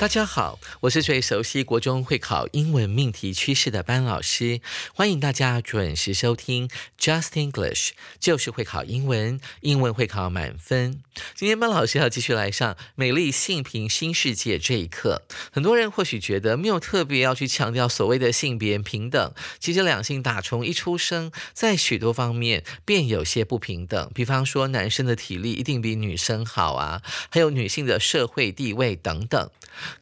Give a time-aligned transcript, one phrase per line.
[0.00, 4.62] 大家好，我是最熟悉国中会考英文命题趋势的班老师，
[4.94, 11.02] 欢迎大家准时收听 Just English，就是会考英文，英文会考满分。
[11.34, 15.20] 今天班老师要继续来上《美丽性平新世界》这一课。
[15.52, 24.10] 很多人或许觉得没有特别要去强调所谓的性别平等，其实两性打从一出生，在许多方面便有些不平等。
[24.14, 29.50] 比方说，男生的体力一定比女生好啊，还有女性的社会地位等等。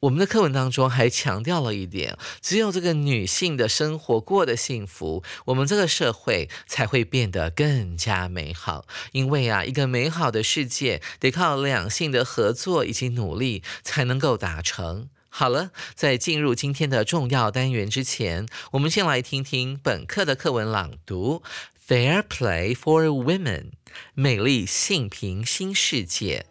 [0.01, 8.87] 我们的课文当中还强调了一点，只有这个女性的生活过得幸福，我们这个社会才会变得更加美好。
[9.13, 15.09] 因为啊，一个美好的世界得靠两性的合作以及努力才能够达成。
[15.31, 21.43] 好了，在进入今天的重要单元之前，我们先来听听本课的课文朗读
[21.89, 23.61] 《Fair Play for Women》
[24.15, 26.47] 美丽性平新世界。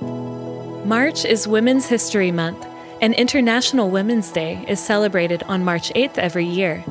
[0.00, 2.66] March is Women's History Month,
[3.00, 6.84] and International Women's Day is celebrated on March 8th every year.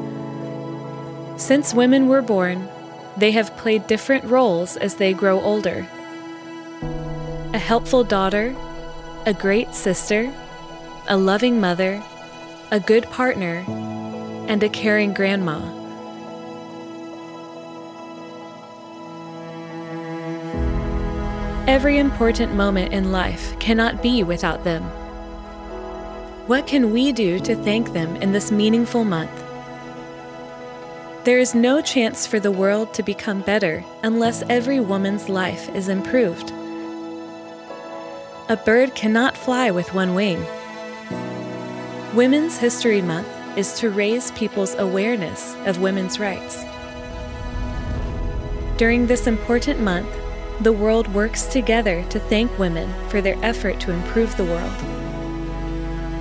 [1.37, 2.67] Since women were born,
[3.17, 5.87] they have played different roles as they grow older
[7.51, 8.55] a helpful daughter,
[9.25, 10.31] a great sister,
[11.07, 12.01] a loving mother,
[12.69, 13.65] a good partner,
[14.47, 15.78] and a caring grandma.
[21.79, 24.83] Every important moment in life cannot be without them.
[26.45, 29.31] What can we do to thank them in this meaningful month?
[31.23, 35.87] There is no chance for the world to become better unless every woman's life is
[35.87, 36.51] improved.
[38.49, 40.45] A bird cannot fly with one wing.
[42.13, 46.61] Women's History Month is to raise people's awareness of women's rights.
[48.75, 50.13] During this important month,
[50.61, 54.73] the world works together to thank women for their effort to improve the world.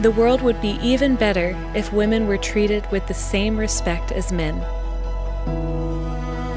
[0.00, 4.30] The world would be even better if women were treated with the same respect as
[4.30, 4.60] men.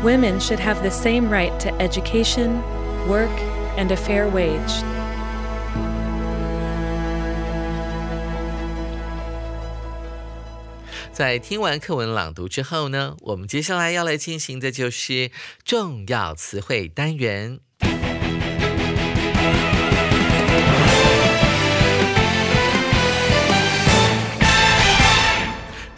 [0.04, 2.62] Women should have the same right to education,
[3.08, 3.32] work,
[3.78, 4.84] and a fair wage.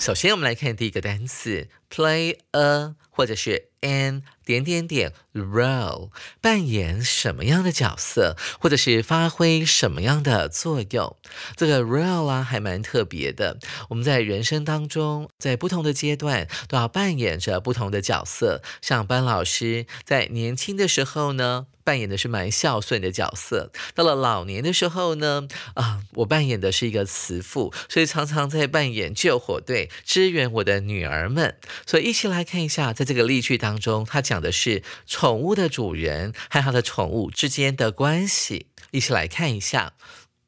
[0.06, 6.10] 首先，我们来看第一个单词，play a 或者是 an 点点点 role，
[6.42, 11.16] 扮演什么样的角色，或者是发挥什么样的作用。
[11.56, 13.58] 这个 role 啊，还蛮特别的。
[13.90, 18.62] 我们在人生当中，在不同的阶段都要扮演着不同的角色。
[18.82, 21.68] 像班老师在年轻的时候呢。
[21.86, 31.58] 扮演的是蛮孝顺的角色，到了老年的时候呢，啊，我扮演的是一个慈父，所以常常在扮演救火队，支援我的女儿们。
[31.86, 34.82] 所以一起来看一下，在这个例句当中，它讲的是
[35.24, 38.68] 宠物的主人和他的宠物之间的关系。
[38.92, 39.94] 一起来看一下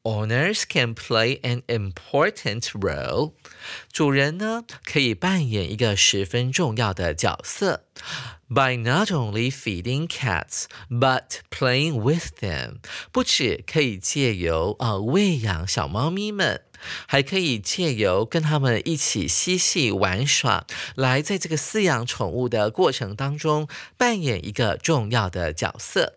[0.02, 3.32] ，Owners can play an important role。
[3.90, 7.84] 主人呢，可以扮演一个十分重要的角色。
[8.48, 12.76] by not only feeding cats but playing with them，
[13.10, 16.65] 不止可以借由啊喂养小猫咪们，
[17.06, 26.14] 还可以借由跟他们一起嬉戏玩耍，来在这个饲养宠物的过程当中扮演一个重要的角色。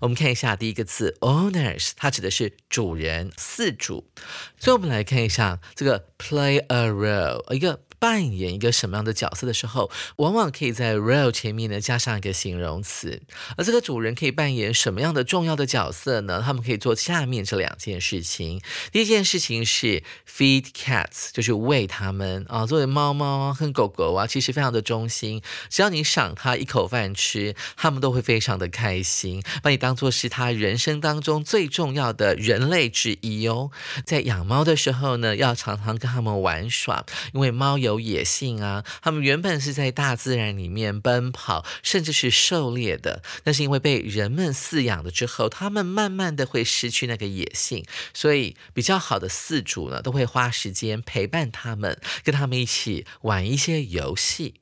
[0.00, 4.10] 我们看一下第一个字 owners，它指的是主人、饲主。
[4.58, 7.80] 所以我们来看一下这个 play a role，一个。
[8.00, 13.20] 扮演一个什么样的角色的时候，往往可以在 real 前面呢加上一个形容词。
[13.56, 16.42] 而这个主人可以扮演什么样的重要的角色呢？
[16.44, 18.60] 他们可以做下面这两件事情。
[18.90, 22.64] 第一件事情是 feed cats，就是喂它们啊。
[22.64, 33.70] 作为猫猫和狗狗啊，其实非常的忠心，只要你赏它一口饭吃，它们都会非常的开心，把你当做是它人生当中最重要的人类之一哦。
[34.06, 37.04] 在养猫的时候呢，要常常跟它们玩耍，
[37.34, 38.84] 因为猫有有野性啊。
[39.02, 47.84] 他们原本是在大自然里面奔跑，甚至是狩猎的，那是因为被人们饲养了之后，他们慢慢的会失去那个野性，
[48.14, 54.54] 所以比较好的饲主呢，都会花时间陪伴他们，跟他们一起玩一些游戏。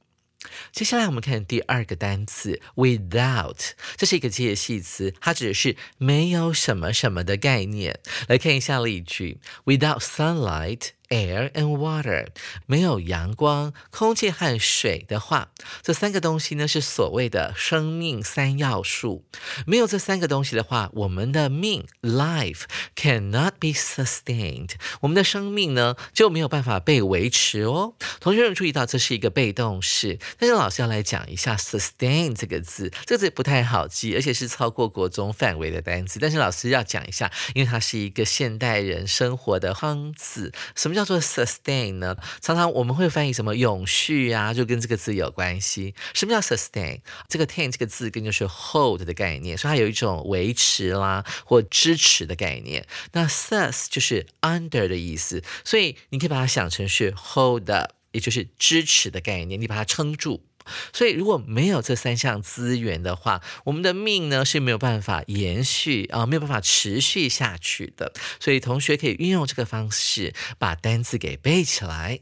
[0.72, 7.98] 接下来我们看第二个单词，without，这是一个介系词，它指的是没有什么什么的概念。
[8.28, 10.90] 来看一下例句：Without sunlight。
[11.08, 12.26] Air and water，
[12.66, 19.25] 没有阳光、空气和水的话，这三个东西呢是所谓的生命三要素。
[19.66, 22.64] 没有这三个东西的话，我们的命 life
[22.94, 27.94] cannot be sustained，我们的生命呢就没有办法被维持哦。
[28.20, 36.19] 同学们注意到，这是一个被动式，但是老师要来讲一下 sustain 这个字，这个字不太好记，而且是超过国中范围的单词。
[36.20, 40.97] 但是老师要讲一下，因为它是一个现代人生活的方字，什么？
[40.98, 42.16] 叫做 sustain 呢？
[42.40, 45.94] 常常我们会翻译什么永续啊，就跟这个字有关系。
[46.12, 47.00] 什么叫 sustain？
[47.28, 52.84] 这个 ten 这个字跟就是 hold 的概念，所以它有一种维持啦或支持的概念。
[53.12, 60.47] 那 sus 就是 under 的意思，所以你可以把它想成是 hold up，也就是支持的概念，你把它撑住。
[60.92, 68.12] 所以，如果没有这三项资源的话，我们的命呢是没有办法延续啊，没有办法持续下去的。
[68.40, 72.20] 所以，同学可以运用这个方式把单词给背起来。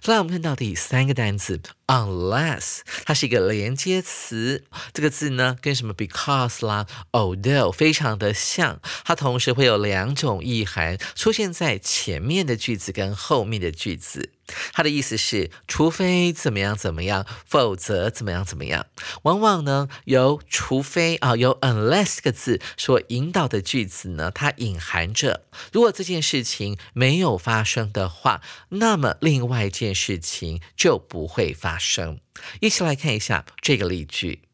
[0.00, 1.60] 再来，我们看到第三个单词。
[1.86, 14.32] Unless 它是一个连接词，这个字呢跟什么 because 啦，although 非常的像，它同时会有两种意涵出现在前面的句子跟后面的句子。
[14.72, 18.86] 它的意思是，除非怎么样怎么样，否则怎么样怎么样。
[19.22, 31.78] 往往呢，由除非啊，由 unless 个字所引导的句子呢，它隐含着，如果这件事情没有发生的话，那么另外一件事情就不会发。
[31.80, 32.18] 生，
[32.60, 34.47] 一起来看一下这个例句。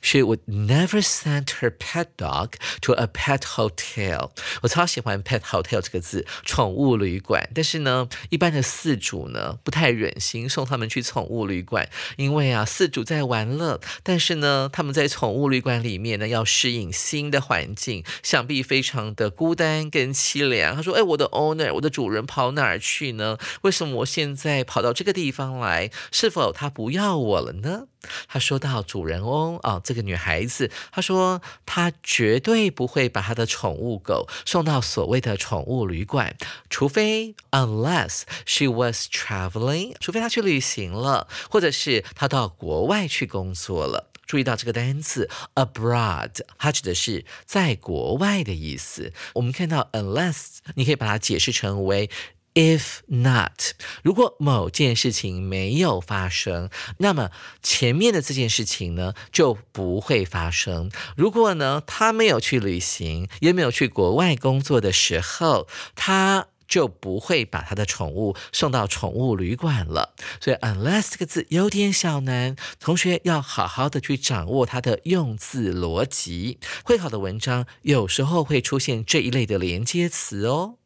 [0.00, 4.30] She would never send her pet dog to a pet hotel。
[4.62, 7.48] 我超喜欢 pet hotel 这个字，宠物旅馆。
[7.54, 20.74] 但是呢，一般的饲主呢不太忍心送他们去宠物旅馆，因为啊，饲主在玩乐，但是呢，他们在宠物旅馆里面呢要适应新的环境，想必非常的孤单跟凄凉。
[20.76, 23.38] 他说：“哎，我的 owner，我的主人跑哪儿去呢？
[23.62, 25.90] 为什么我现在跑到这个地方来？
[26.10, 27.88] 是否他不要我了呢？”
[28.28, 36.36] 他说到主人翁啊，这个女孩子，她说她绝对不会把她的宠物狗送到所谓的宠物旅馆，
[36.68, 44.10] 除非 unless she was traveling，除非她去旅行了，或者是她到国外去工作了。
[44.26, 49.12] 注意到这个单词 abroad，它指的是在国外的意思。
[49.34, 52.08] 我们看到 unless，你可以把它解释成为。
[52.54, 53.72] If not，
[54.02, 56.68] 如果某件事情没有发生，
[56.98, 57.30] 那么
[57.62, 60.90] 前面的这件事情呢就不会发生。
[61.16, 70.14] 如果呢他没有去旅行，也没有去国外工作的时候，他就不会把他的宠物送到宠物旅馆了。
[70.38, 76.58] 所以，unless 这个字有点小难，同学要好好的去掌握它的用字逻辑。
[76.84, 80.76] 会考的文章有时候会出现这一类的连接词哦。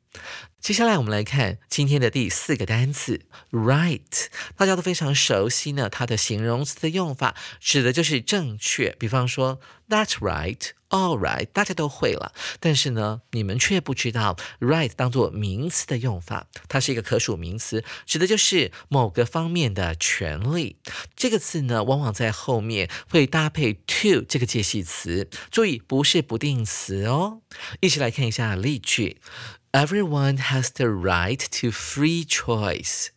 [0.66, 3.20] 接下来我们来看今天的第四个单词
[3.52, 5.88] ，right，大家都非常熟悉呢。
[5.88, 12.32] 它的形容词的用法指的就是正确，比方说 That's right，all right，大家都会了。
[12.58, 20.78] 但是呢，你们却不知道 right 当做名词的用法，它是一个可数名词，指的就是某个方面的权利。
[21.14, 27.42] 这个字呢，往往在后面会搭配 to 这个介系词，注意不是不定词哦。
[27.78, 29.20] 一起来看一下例句。
[29.72, 33.08] Everyone has the right to free choice。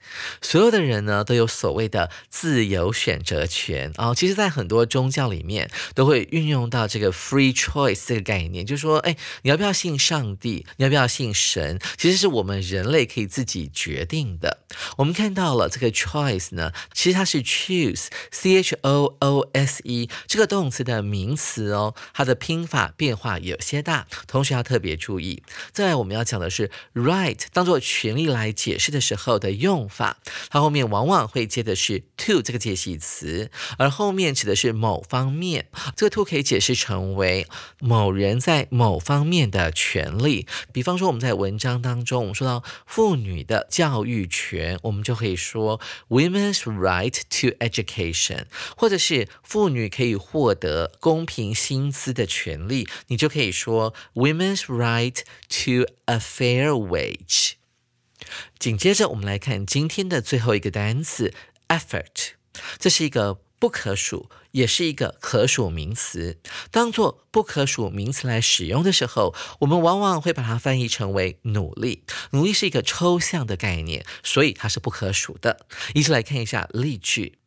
[0.42, 4.14] 所有的人呢都有所谓的自由选择权啊。
[4.14, 10.66] 其实，在很多宗教里面都会运用到这个 free choice 这个概念，就是说，哎，你要不要信上帝？
[10.78, 11.80] 你要不要信神？
[11.96, 14.60] 其实是我们人类可以自己决定的。
[14.98, 25.42] 我们看到了这个 choice 呢，其实它是 choose，c h o o s e 这个动词的名词哦，它的拼法变化有些大，同学要特别注意。
[25.72, 26.49] 再来，我们要讲的。
[26.50, 30.18] 是 right 当做权利来解释的时候的用法，
[30.50, 35.68] 它后面往往会接的是 to 这个介系词，而后面指的是某方面。
[35.96, 37.48] 这个 to 可以解释成为
[37.80, 40.48] 某人在某方面的权利。
[40.72, 45.80] 比方说，我们在文章当中，我们说到妇女的教育权，我们就可以说
[46.10, 57.54] women's right to education，或者是妇女可以获得公平薪资的权利，你就可以说 women's right to a fair wage。
[58.60, 61.34] 紧接着，我们来看今天的最后一个单词
[61.70, 62.34] effort，
[62.78, 66.40] 这是一个不可数，也是一个可数名词。
[66.70, 72.04] 当做不可数名词来使用的时候，我们往往会把它翻译成为努力。
[72.32, 75.66] 努力是一个抽象的概念，所以它是不可数的。
[75.94, 77.40] 一起来看一下例句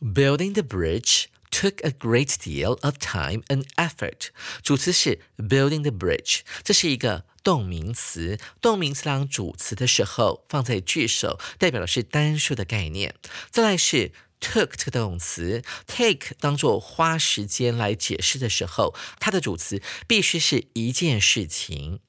[0.00, 4.28] ：Building the bridge took a great deal of time and effort。
[4.62, 8.38] 主词是 building the bridge，这是一个动名词。
[8.60, 13.14] 动名词当主词的时候，放在句首，代表的是单数的概念。
[13.50, 22.00] 再来是 took 这个动词，take 当做花时间来解释的时候，它的主词必须是一件事情。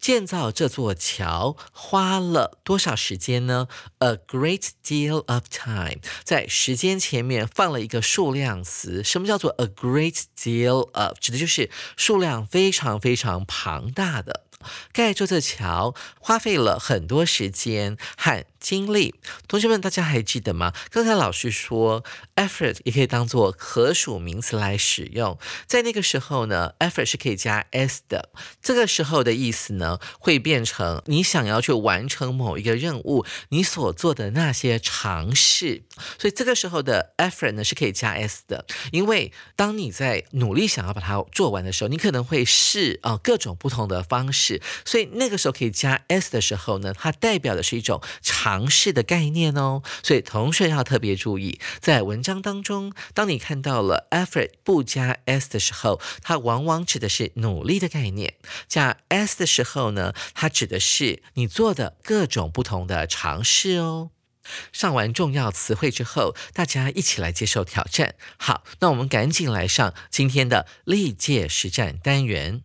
[0.00, 3.66] 建造这座桥花了多少时间呢
[3.98, 9.02] ？A great deal of time，在时间前面放了一个数量词。
[9.02, 11.18] 什么叫做 a great deal of？
[11.18, 14.47] 指的就是数量非常非常庞大的。
[14.92, 19.14] 盖这座桥花费了很多时间和经历。
[19.46, 20.72] 同学们，大家还记得吗？
[20.90, 22.04] 刚才老师说
[22.36, 25.38] ，effort 也可以当做可数名词来使用。
[25.66, 28.30] 在那个时候呢，effort 是可以加 s 的。
[28.62, 35.82] 这个时候的意思呢，会变成你想要去完成某一个任务，你所做的那些尝试。
[36.18, 44.60] 所以这个时候的 effort 呢是可以加 s 的，因为当你在努力想要把它做完的时候，你可能会试啊各种不同的方式。
[44.84, 49.82] 所以那个时候可以加 s 的时候呢，它代表的是一种尝尝试的概念哦。
[50.02, 58.30] 所以同学要特别注意，在文章当中，当你看到了 effort 不加 s 的时候，它往往指的是努力的概念；
[58.66, 64.10] 加 s 的时候呢，它指的是你做的各种不同的尝试哦。
[64.72, 68.14] 上完重要词汇之后，大家一起来接受挑战。
[68.38, 72.62] 好，那我们赶紧来上今天的历届实战单元。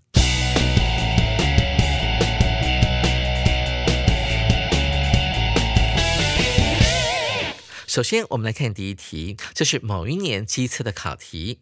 [7.93, 11.59] 首先，我们来看第一题，这是某一年机测的考题。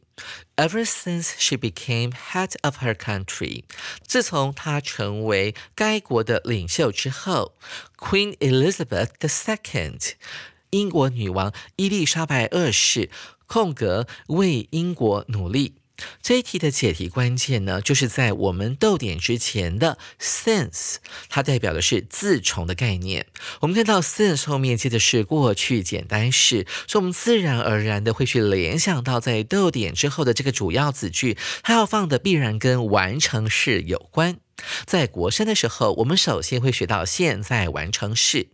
[0.55, 3.65] Ever since she became head of her country，
[4.07, 7.57] 自从她成为该国的领袖之后
[7.97, 10.13] ，Queen Elizabeth II，
[10.69, 13.09] 英国女王伊丽莎白二世，
[13.45, 15.80] 空格为英国努力。
[16.21, 20.95] 这一题的解题关键呢，就是在我们逗点之前的 since，
[21.29, 23.27] 它代表的是自从的概念。
[23.61, 34.37] 我们看到 since 后面接的是过去简单式，所以我们自然而然的会去联想到在逗点之后的这个主要子句，它要放的必然跟完成式有关。
[34.85, 38.49] 在国生的时候，我们首先会学到现在完成式，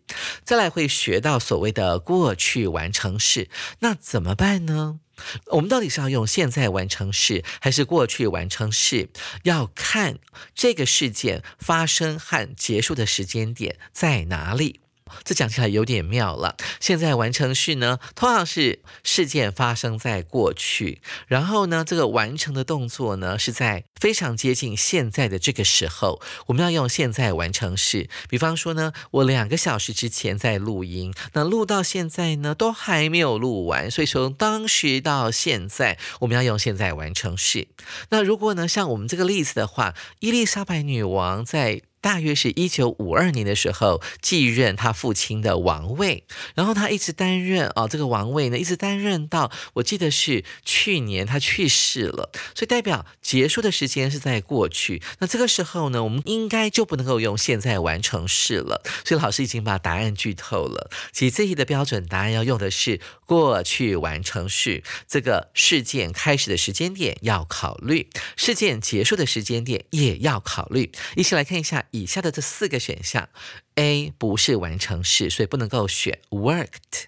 [0.46, 3.50] 再来会学到所谓的过去完成式。
[3.80, 5.00] 那怎么办呢？
[5.48, 9.10] 我们到底是要用现在完成式还是过去完成式？
[9.44, 10.20] 要看
[10.56, 14.80] 这个事件发生和结束的时间点在哪里。
[15.24, 16.56] 这讲起来有点妙了。
[16.80, 28.10] 现在完成式呢，通常是事件发生在过去，然后呢，这个完成的动作呢是在非常接近现在的这个时候，我们要用现在完成式。
[28.30, 37.68] 比方说呢，我两个小时之前在录音，那录到现在呢都还没有录完，所以从当时到现在，我们要用现在完成式。
[38.10, 41.82] 那如果呢，像我们这个例子的话，伊丽莎白女王在。
[42.00, 46.24] 大约是一九五二年的时候继任他父亲的王位，
[46.56, 55.02] 然后他一直担任啊这个王位呢，一直担任到我记得是去年他去世了，所以代表结束的时间是在过去。
[55.20, 58.84] 那这个时候呢，我们应该就不能够用现在完成式了。
[59.04, 60.90] 所以老师已经把答案剧透了。
[61.12, 70.92] 其实这题的标准答案要用的是过去完成式，这个事件开始的时间点要考虑，事件结束的时间点也要考虑。
[71.16, 71.86] 一起来看一下。
[71.92, 73.30] 以下的这四个选项
[73.76, 77.06] ，A 不是完成式，所以不能够选 worked。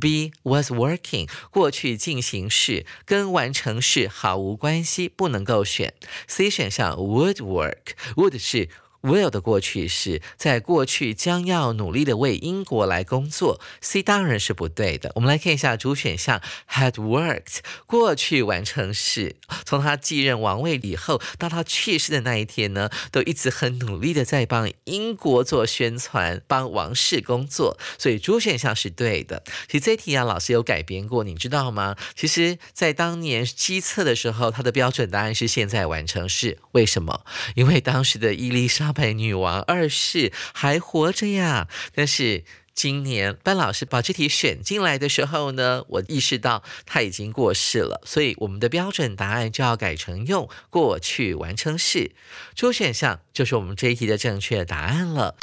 [0.00, 5.94] B was working，过去进行式跟完成式毫无关系，不能够选。
[6.28, 8.68] C 选项 would work，would 是
[9.02, 13.60] will 的过去式，在过去将要努力的为英国来工作。
[13.80, 15.12] C 当然是不对的。
[15.14, 27.78] 我们来看一下主选项，had worked 过去完成式，从他继任王位以后到他去世的那一天呢，都一直很努力的在帮英国做宣传，帮王室工作。
[27.98, 29.44] 所以主选项是对的。
[29.68, 31.96] 其实这题啊，老师有改编过，你知道吗？
[32.16, 36.58] 其实，在当年机测的时候，它的标准答案是现在完成式。
[36.72, 37.24] 为什么？
[37.54, 38.85] 因为当时的伊丽莎。
[38.86, 52.12] 大白女王二世还活着呀，但是今年班老师把这题选进来的时候呢，我意识到他已经过世了，所以我们的标准答案就要改成用过去完成式。
[52.54, 55.34] 主选项就是我们这一题的正确答案了。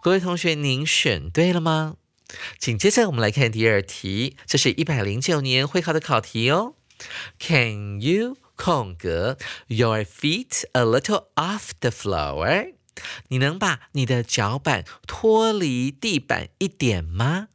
[0.00, 1.96] 各位同学，您选对了吗？
[2.58, 6.72] 紧接着我们来看第二题，这是一百零九年会考的考题哦。
[7.38, 12.72] Can you 空格，Your feet a little off the floor。
[13.28, 17.48] 你能把你的脚板脱离地板一点吗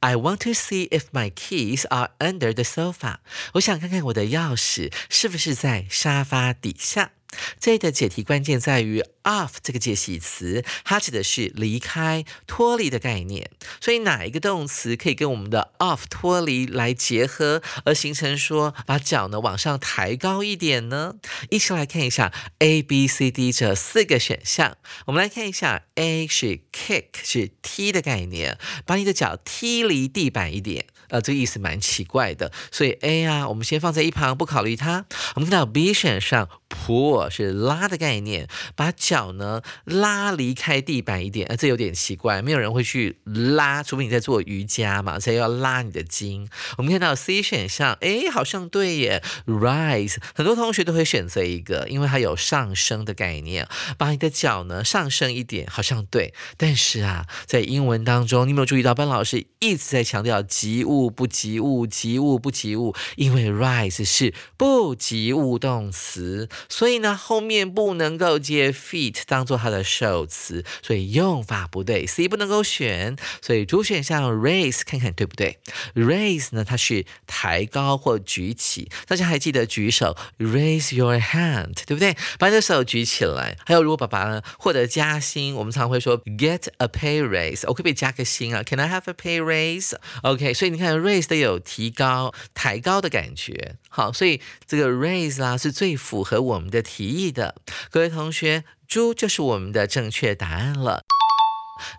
[0.00, 3.18] ？I want to see if my keys are under the sofa。
[3.54, 7.12] 我想看看我的钥匙是不是在沙发底下。
[7.60, 13.50] 这里的解题关键在于 off 这个介系词，它指的是离开、脱离的概念。
[13.80, 21.14] 所以哪一个动词可以跟我们的 off 脱离来结合，而形成说把脚呢往上抬高一点呢？
[21.50, 24.76] 一起来看一下 A、B、C、D 这四个选项。
[25.06, 30.86] 我们来看一下，A 是 kick 是踢的概念，把你的脚踢离地板一点。
[31.12, 32.50] 呃，这个意思蛮奇怪的。
[32.72, 35.04] 所以 A 啊，我们先放在一旁不考虑它。
[35.36, 36.48] 我们看到 B 选项。
[36.72, 46.48] pull 是拉的概念，把脚呢拉离开地板一点，啊，这有点奇怪，没有人会去拉，除非你在做瑜伽嘛，才要拉你的筋。
[46.78, 56.32] 我们看到 C 选项，哎，好像对耶，rise，很多同学都会选择一个，因为它有上升的概念，把你的脚呢上升一点，好像对。
[56.56, 66.48] 但是啊，在英文当中，你有没有注意到班老师一直在强调及物不及物，及物不及物，因为 rise 是不及物动词。
[66.68, 73.16] 所以呢，后面不能够接 feet 当做它的受词，所以用法不对，C 不能够选。
[73.40, 75.58] 所以主选项 raise 看看对不对
[75.94, 78.90] ？raise 呢，它是抬高或举起。
[79.06, 82.16] 大家还记得举手 raise your hand 对不对？
[82.38, 83.56] 把你的手举起来。
[83.64, 93.76] 还有，如果爸爸呢获得加薪，我们常会说 get a pay raise，我可不可以加个薪啊？Can I have a pay raise？OK，所以你看看 raise 的有提高、抬高的感觉。
[93.88, 97.54] 好，所以这个 raise 啊是最符合我们的提议的。
[97.90, 101.02] 各位同学，猪就是我们的正确答案了。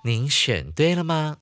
[0.03, 1.37] 您选对了吗？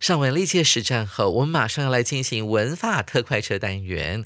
[0.00, 4.24] 上完历届实战后，我们马上要来进行文法特快车单元。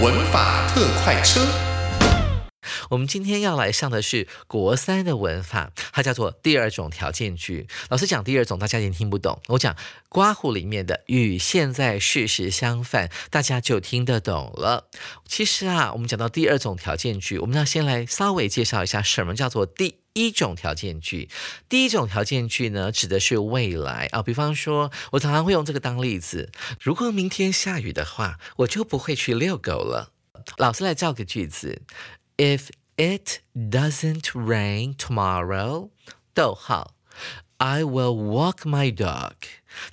[0.00, 1.69] 文法特快车。
[2.90, 7.66] 我们今天要来上的是国三的文法，它叫做第二种条件句。
[7.88, 9.40] 老师讲第二种，大家也听不懂。
[9.48, 9.76] 我讲
[10.08, 14.88] 刮胡里面的与现在事实相反，大家就听得懂了。
[15.26, 21.28] 其实啊，我们讲到第二种条件句，我们要先来稍微介绍一下什么叫做第一种条件句。
[21.68, 24.22] 第一种条件句呢，指的是未来啊。
[24.22, 30.12] 比方说，我常常会用这个当例子：如果明天下雨的话，我就不会去遛狗了。
[30.56, 31.82] 老师来造个句子
[32.40, 35.88] ：If It doesn't rain tomorrow.
[36.34, 36.94] 逗号
[37.56, 39.36] ，I will walk my dog.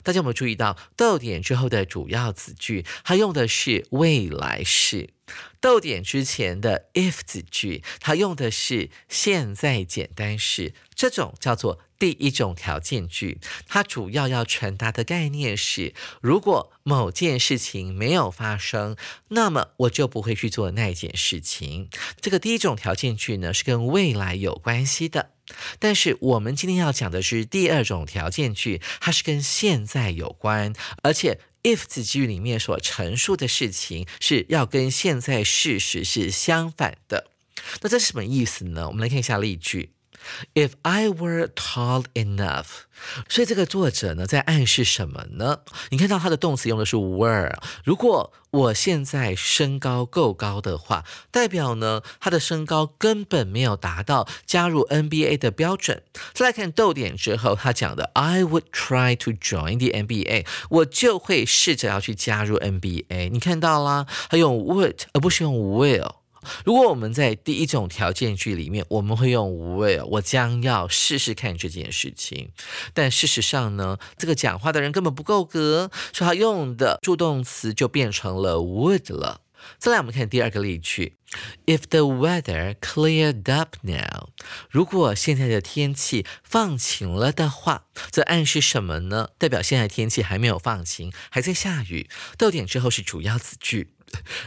[0.04, 5.12] 大家有没有注意到逗点之后的主要子句，它用的是未来式；
[5.62, 10.74] 逗点之前的 if 子句，它用的是现在简单式。
[10.94, 18.96] 这种叫做第一种条件句，它主要要传达的概念是：如果某件事情没有发生，
[19.30, 21.90] 那么我就不会去做那件事情。
[22.22, 25.32] 这个第一种条件句呢，是跟未来有关系的。
[25.80, 37.32] 但是我们今天要讲的是第二种条件句，它是跟现在有关，而且 if 子句里面所陈述的事情是要跟现在事实是相反的。
[37.82, 38.88] 那这是什么意思呢？
[38.88, 39.92] 我们来看一下例句。
[40.54, 42.66] If I were tall enough，
[43.30, 45.60] 所以这个作者呢在暗示什么呢？
[45.90, 56.04] 你看到他的动词用的是 were，如果我现在身高够高的话，代表呢他的身高根本没有达到加入 NBA 的标准。
[56.34, 63.30] 再来看逗点之后，他讲的 I would try to join the NBA，我就会试着要去加入 NBA。
[63.30, 66.16] 你看到啦，他用 would 而不是用 will。
[66.66, 72.52] 如果我们在第一种条件句里面，我们会用 will，我将要试试看这件事情。
[72.94, 79.42] 但事实上呢，这个讲话的人根本不够格，所以他用的助动词就变成了 would 了。
[79.80, 81.18] 再来，我们看第二个例句
[81.66, 84.30] ：If the weather cleared up now，
[84.70, 89.30] 如果现在的天气放晴了的话，则暗示什么呢？
[89.40, 92.08] 代表现在天气还没有放晴，还在下雨。
[92.38, 93.97] 逗点之后是主要子句。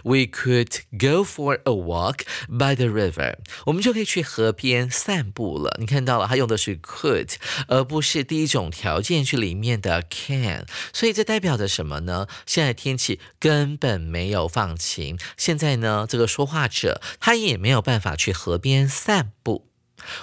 [0.02, 3.36] We could go for a walk by the river。
[3.66, 5.76] 我们就可以去河边散步了。
[5.78, 7.34] 你看到了，它用的是 could，
[7.68, 10.66] 而不是第一种条件句里面的 can。
[10.92, 12.26] 所以这代表着什么呢？
[12.46, 15.18] 现在天气根本没有放晴。
[15.36, 19.68] 现在呢，这个说话者他也没有办法去河边散步。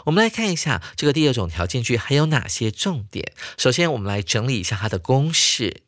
[0.06, 3.32] 我们来看一下这个第二种条件句还有哪些重点。
[3.58, 5.84] 首先，我们来整理一下它的公式。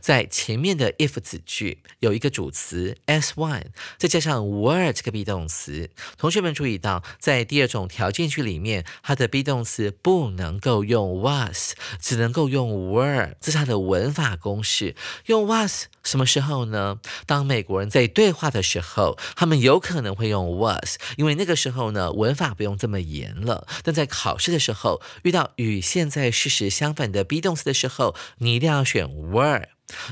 [0.00, 3.64] 在前面的 if 子句有一个主词 s one，
[3.98, 5.90] 再加上 were 这个 be 动词。
[6.16, 14.94] 同学们注意到，在第二种条件句里面，它的 be 动词不能够用 was，只能够用 were，这是它的文法公式。
[15.26, 17.00] 用 was 什么时候呢？
[17.26, 23.66] 当美国人在对话的时候，他们有可能会用 was，因为那个时候呢，文法不用这么严了。
[23.82, 29.63] 但在考试的时候，遇到与现在事实相反的 be 动词的时候，你一定要选 were。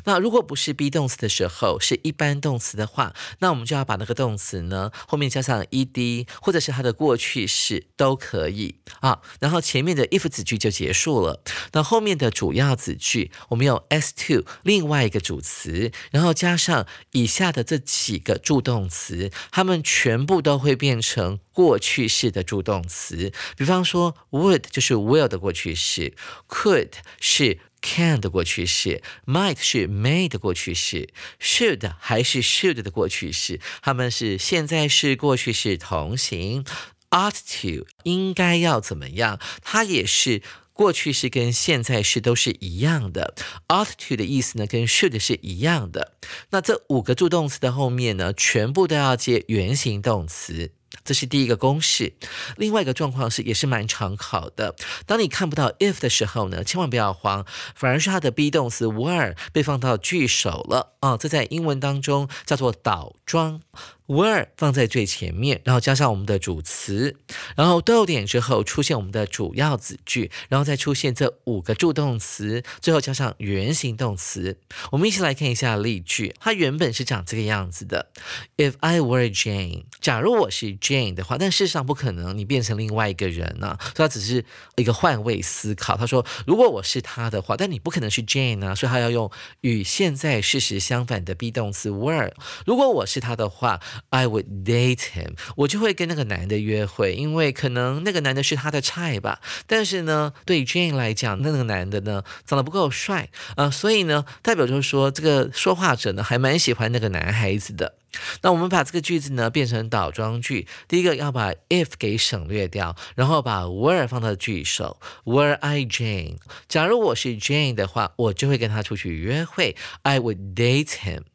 [0.04, 9.20] 那如果不是 be 动词的时候，是一般动词的话，那我们就要把那个动词呢后面加上 ed，或者是它的过去式都可以啊。
[9.40, 11.42] 然后前面的 if 子句就结束了。
[11.72, 23.32] 那后面的主要子句，我们用 s two 另外一个主词，然后加上以下的这几个助动词，它们全部都会变成过去式的助动词。
[23.56, 26.14] 比方说 would 就是 will 的过去式
[26.48, 27.58] ，could 是。
[27.82, 31.08] Can 的过去式，might 是 may 的过去式
[31.40, 36.64] ，should 还是 should 的过去式，它们是现在式、过去式同形。
[37.10, 39.38] ought to 应该要怎么样？
[39.60, 40.40] 它也是
[40.72, 43.34] 过去式跟现在式都是一样的。
[43.68, 46.14] ought to 的意思呢，跟 should 是一样的。
[46.50, 50.72] 那这五个助动词的后面呢，全部都要接原形动词。
[51.04, 52.14] 这是第一个公式。
[52.56, 54.74] 另外一个状况是，也是蛮常考的。
[55.06, 61.16] 当你看不到 if 的时候呢，千万不要慌，反而是它的 be 动词 were 被放到句首了啊。
[61.16, 63.60] 这在英文当中叫做倒装。
[64.06, 67.16] were 放在最前面，然后加上我们的主词，
[67.56, 74.58] 然后逗点之后出现我们的主要子句，然后再出现这五个助动词，最后加上原形动词。
[74.90, 78.10] 我们一起来看一下例句，它原本是长这个样子的
[78.58, 84.44] ：If I were Jane，假如我是 Jane 的话，但事实上不可能，你变成另外一个人呢，所以他只是
[84.76, 85.96] 一个换位思考。
[85.96, 92.32] 他说，如果我是他的话，但你不可能是 Jane 啊，所以他要用与现在事实相反的 be 动词 were。
[92.66, 93.80] 如果我是他的话。
[94.10, 99.40] I would date him，我就会跟那个男的约会，因为可能那个男的是他的菜吧。
[99.66, 107.94] 但是呢，对 Jane 来讲，那个男的呢长得不够帅啊，所以呢，代表就是说，这个说话者呢还蛮喜欢那个男孩子的。
[108.42, 115.00] 那我们把这个句子呢变成倒装句，第一个要把 if 给省略掉，然后把 were 放到句首。
[115.24, 116.36] Were I Jane？
[116.68, 119.76] 假如我是 Jane 的话，我就会跟他出去约会。
[120.02, 121.31] I would date him。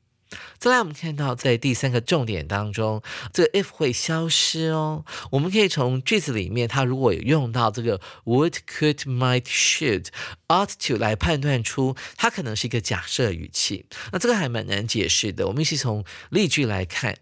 [0.57, 5.05] 再来，我们看到在第三个重点当中，这个 if 会消失哦。
[5.31, 10.07] 我们可以从句子里面，它如果有用到这个 would、could、might、should、
[10.47, 13.85] ought to 来判断出它可能是一个假设语气。
[14.11, 15.47] 那这个还蛮难解释的。
[15.47, 17.17] 我们一起从例句来看。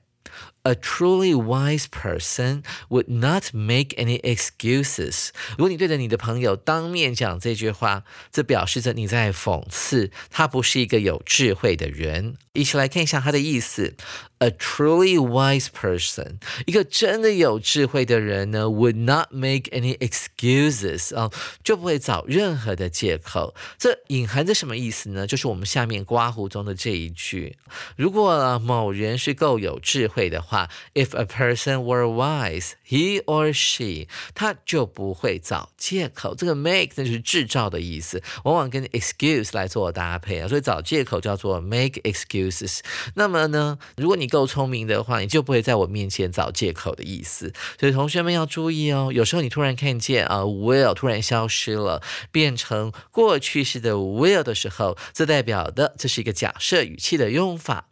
[0.67, 5.30] A truly wise person would not make any excuses。
[5.51, 12.38] 如果你对着你的朋友当面讲这句话，这表示着你在讽刺他不是一个有智慧的人。
[12.54, 13.95] 一起来看一下他的意思。
[14.39, 21.32] A truly wise person，一个真的有智慧的人呢，would not make any excuses 啊，
[21.63, 23.56] 就不会找任何的借口。
[23.78, 25.25] 这隐含着什么意思呢？
[25.25, 27.58] 就是我们下面刮胡中的这一句：
[27.95, 30.55] 如果某人是够有智慧的话
[30.94, 36.34] ，if a person were wise，he or she，他就不会找借口。
[36.36, 42.80] 这个 make 那就是制造的意思，往往跟 excuse 来做搭配啊，所以找借口叫做 make excuses。
[43.15, 47.54] 那么呢，如果你够聪明的话，你就不会在我面前找借口的意思。
[47.80, 57.89] 所以同学们要注意哦，有时候你突然看见啊，will 突然消失了，变成过去式的 will 的时候，这代表的这是一个假设语气的用法。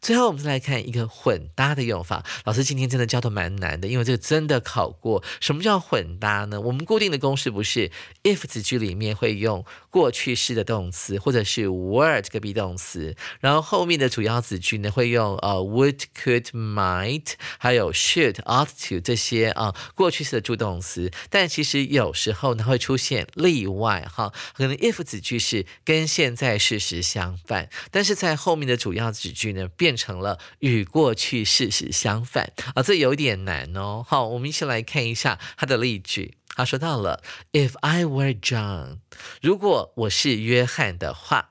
[0.00, 2.24] 最后，我们再来看一个混搭的用法。
[2.44, 5.22] 老师今天真的教的蛮难的，因为这个真的考过。
[5.40, 6.60] 什么叫混搭呢？
[6.60, 7.90] 我们固定的公式不是
[8.22, 21.10] if 子句里面会用过去式的动词，或者是 were 这个 be 动词，然后后面的主要子句呢会用呃 would、could、might，还有 should、ought to 这些啊过去式的助动词。
[21.30, 29.65] 但其实有时候呢会出现例外哈，可能 if 子句是跟现在事实相反，但是在后面的主要子句呢。
[29.68, 34.04] 变成了与过去事实相反啊，这有点难哦。
[34.06, 36.36] 好，我们一起来看一下他的例句。
[36.54, 39.00] 他说到了，If I were John，
[39.42, 41.50] 如果我是约翰的话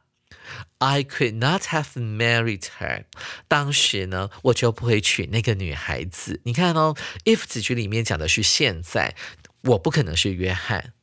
[0.79, 3.05] ，I could not have married her。
[3.47, 6.41] 当时呢，我就不会娶那个女孩子。
[6.45, 9.15] 你看哦，if 子句里面讲的是现在，
[9.61, 10.93] 我不可能是约翰。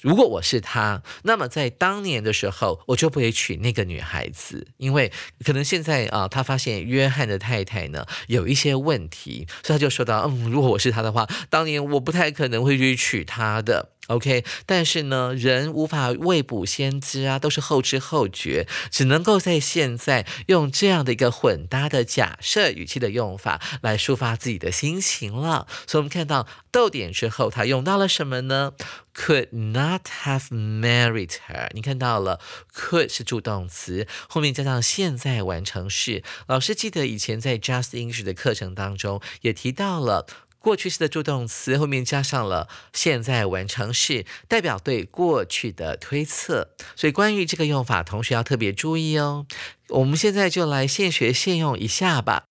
[0.00, 5.12] 如果我是他，那么在当年的时候，我就不会娶那个女孩子，因为
[5.44, 13.90] 可能现在啊，他发现约翰的太太呢有一些问题，所以他就说到，嗯，如果我是他的话，当年我不太可能会去娶她的。
[14.08, 25.68] OK，但是呢，人无法未卜先知啊，都是后知后觉，只能够在现在用这样的一个混搭的假设语气的用法来抒发自己的心情了。
[25.86, 28.72] 所以，我们看到逗点之后，他用到了什么呢
[29.14, 31.70] ？Could not have married her。
[31.72, 32.40] 你看到了
[32.74, 36.24] ，could 是助动词，后面加上现在完成式。
[36.48, 40.26] 老师记得以前在 Just English 的课程当中也提到了。
[40.62, 46.70] 过去式的助动词后面加上了现在完成式，代表对过去的推测。
[46.94, 49.46] 所以关于这个用法，同学要特别注意哦。
[49.88, 52.44] 我们现在就来现学现用一下吧。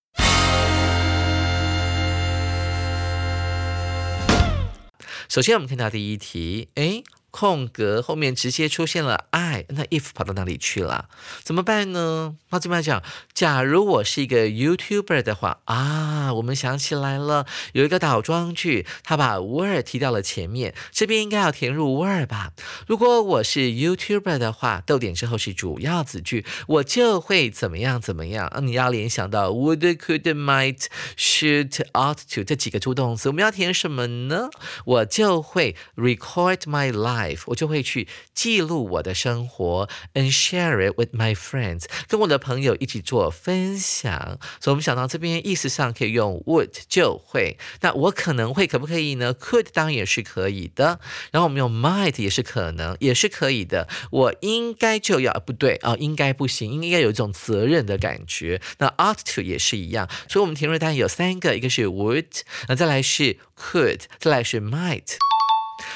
[5.29, 7.03] 首先，我们看到第一题，诶。
[7.31, 11.09] 空格后面直接出现了 I，那 if 跑到哪里去了？
[11.43, 12.35] 怎么办呢？
[12.49, 13.01] 那这边讲，
[13.33, 22.51] 假如我是一个 YouTuber 的话啊，我们想起来了，有一个倒装句，它把 were 提到了前面，这边应该要填入 were 吧？
[22.85, 28.59] 如果我是 YouTuber 的话，逗点之后是主要子句，我就会怎么样怎么样啊？
[28.59, 34.49] 你要联想到 would、could、might、should、ought to 这几个助动词，我们要填什么呢？
[34.83, 37.20] 我就会 record my life。
[37.45, 44.39] 我就会去记录我的生活，and share it with my friends，跟我的朋友一起做分享。
[44.59, 50.99] 所以，我们想到这边意思上可以用 would 就会，那我可能会可不可以呢？Could 当然也是可以的。
[51.31, 53.87] 然后我们用 might 也是可能，也是可以的。
[54.11, 58.61] 我应该就要不对啊，应该不行，应该有一种责任的感觉。
[58.79, 60.09] 那 ought to 也是一样。
[60.27, 65.17] 所以，我们填入单有三个，一个是 would，那再来是 could，再来是 might。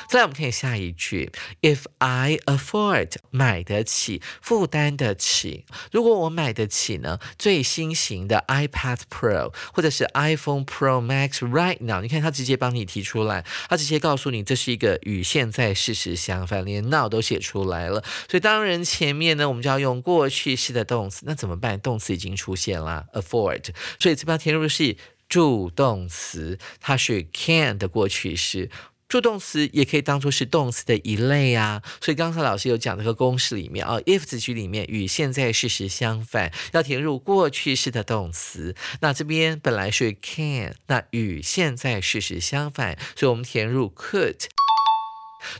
[0.08, 5.65] 再来，我们看下一句：If I afford，买得起，负担得起。
[5.91, 7.20] 如果我买得起呢？
[7.38, 18.04] 最新型的 iPad Pro 或者是 iPhone Pro Max right now，你看它直接帮你提出来，它直接告诉你这是一个与现在事实相反，连 now 都写出来了。
[18.30, 21.24] 所以当然前面呢，我们就要用过去式的动词。
[21.26, 21.80] 那怎么办？
[21.80, 23.65] 动词已经出现了，afford，
[24.00, 24.96] 所以这边填入的是
[25.28, 28.70] 助动词，它是 can 的过去式。
[29.08, 38.76] 助动词也可以当做是动词的一类啊，所以刚才老师有讲这个公式里面啊，if 子句里面与现在事实相反，要填入过去式的动词。
[39.02, 44.46] 那这边本来是 can，那与现在事实相反，所以我们填入 could。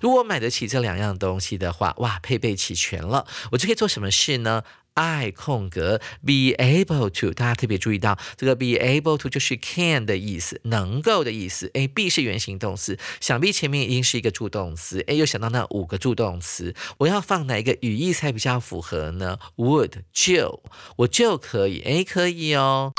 [0.02, 4.64] 如果买得起这两样东西的话，哇，配备齐全了，我就可以做什么事呢
[4.96, 11.70] ？I 空格 be able to，大家特别注意到这个 be able to 就是 can 的意思，能够的意思。
[11.74, 15.04] A be 是原形动词，想必前面一定是一个助动词。
[15.08, 20.64] A 又想到那五个助动词，我要放哪一个语义才比较符合呢？Would 就
[20.98, 22.94] 我就可以，哎，可以哦。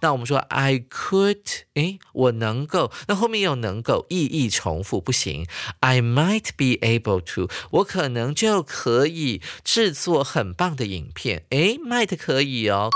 [0.00, 1.42] 那我们说 I could，
[1.74, 5.46] 诶，我能够，那后面又能够，意义重复不行。
[5.80, 11.44] I might be able to，我可能就可以制作很棒的影片。
[11.50, 12.90] 诶 m i g h t 可以哦。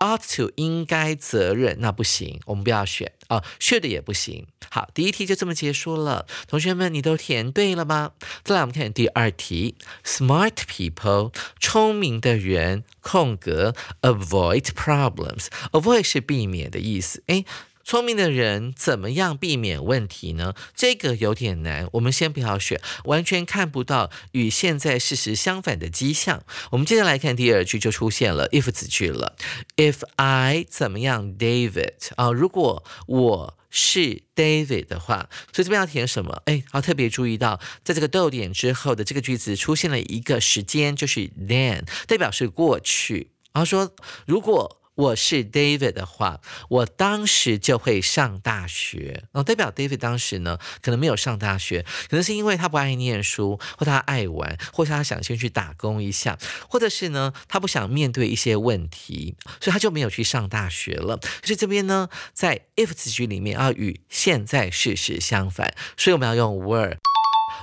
[0.00, 4.46] Ought to 应该责任那不行，我们不要选啊，should 也不行。
[4.70, 8.12] 好，第一题就这么结束了，同学们你都填对了吗？
[8.42, 17.44] 再来我们看第二题，Smart people 聪明的人空格 avoid problems，avoid 是避免的意思，诶。
[17.84, 20.54] 聪明的人怎么样避免问题呢？
[20.74, 26.42] 这个有点难，我们先不要选，完全看不到与现在事实相反的迹象。
[26.70, 29.36] 我们接下来看第二句，就出现了 if 子句了。
[29.76, 32.32] If I 怎么样，David 啊？
[32.32, 36.42] 如果我是 David 的话，所以这边要填什么？
[36.46, 43.28] 哎，要特别注意到，在这个逗点之后的这个句子出现了一个时间，就是 then，代表是过去。
[43.52, 43.94] 然后说
[44.26, 44.80] 如果。
[44.96, 49.24] 我是 David 的话，我当时就会上大学。
[49.32, 61.18] 哦，代表 David 当时呢，可能没有上大学，可能是因为他不爱念书，或他爱玩，或是他想先去打工一下，或者是呢，他不想面对一些问题，所以他就没有去上大学了。
[61.42, 66.98] 所以这边呢，在 if 子句里面要与现在事实相反，所以我们要用 were。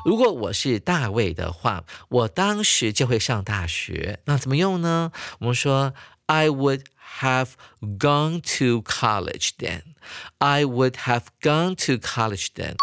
[0.06, 4.20] 如果我是大卫的话，我当时就会上大学。
[4.26, 5.12] 那怎么用呢？
[5.40, 5.94] 我们说
[6.31, 6.83] I would。
[7.21, 9.95] have gone to college then.
[10.39, 12.75] I would have gone to college then.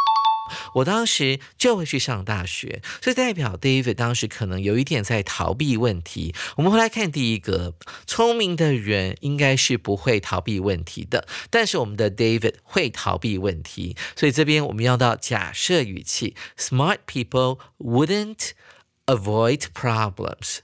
[0.76, 6.34] 我当时就会去上大学，所以代表 David 当时可能有一点在逃避问题。
[6.58, 7.76] 我们回来看第一个，
[8.08, 18.54] 聪明的人应该是不会逃避问题的，但是我们的 David 会逃避问题，所以这边我们要到假设语气，Smart people wouldn't
[19.06, 20.60] avoid problems。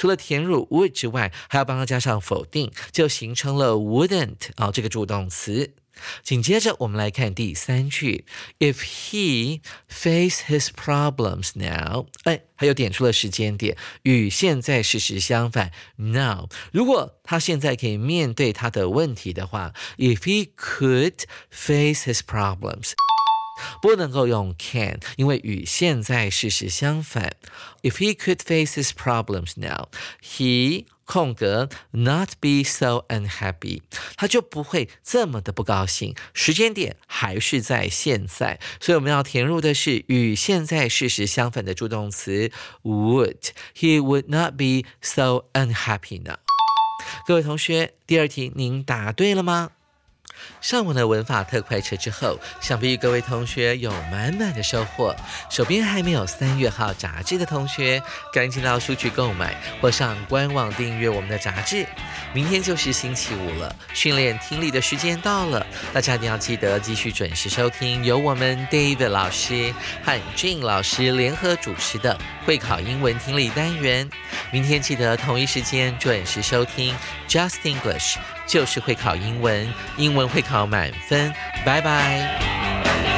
[0.00, 5.74] 除了填入 would 之外，还要帮它加上否定，就形成了 wouldn't 啊这个助动词。
[6.22, 8.24] 紧接着我们来看第三句
[8.58, 16.48] ，If he face his problems now，哎，还有点出了时间点，与现在事实相反，now。
[16.72, 22.92] 如果他现在可以面对他的问题的话，If he could face his problems。
[23.82, 27.34] 不能够用 can，因为与现在事实相反。
[27.82, 29.88] If he could face his problems now,
[30.22, 33.82] he 空格 not be so unhappy，
[34.16, 36.14] 他就不会这么的不高兴。
[36.32, 42.52] 时间点还是在现在，所以我们要填入的是与现在事实相反的助动词
[42.84, 43.50] would。
[43.74, 46.38] He would not be so unhappy now。
[47.26, 49.70] 各位同学，第二题您答对了吗？
[50.60, 55.14] 上完了文法特快车之后，想必各位同学有满满的收获。
[55.48, 61.86] 手边还没有三月号杂志的同学，赶紧到书局购买或上官网订阅我们的杂志。
[62.32, 69.74] 明天就是星期五了，训练听力的时间到了，大家一定要记得继续准时收听由我们 David 老师
[70.04, 74.08] 和 Jane 老师联合主持的会考英文听力单元。
[74.52, 76.94] 明天记得同一时间准时收听
[77.28, 78.16] Just English。
[78.50, 81.32] 就是会考英文英文会考满分。
[81.64, 83.09] 拜拜。